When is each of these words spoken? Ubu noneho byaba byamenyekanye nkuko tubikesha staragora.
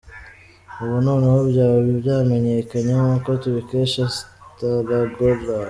Ubu 0.83 0.97
noneho 1.05 1.37
byaba 1.49 1.77
byamenyekanye 2.01 2.91
nkuko 3.01 3.29
tubikesha 3.41 4.01
staragora. 4.17 5.41